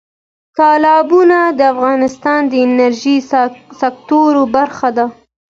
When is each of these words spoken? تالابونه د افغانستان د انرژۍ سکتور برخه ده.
تالابونه 0.57 1.39
د 1.57 1.59
افغانستان 1.73 2.41
د 2.47 2.53
انرژۍ 2.65 3.17
سکتور 3.81 4.33
برخه 4.55 4.89
ده. 4.97 5.05